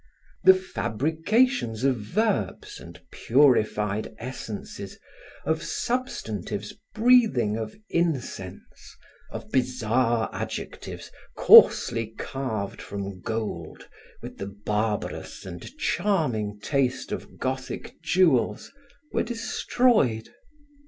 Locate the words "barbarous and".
14.65-15.63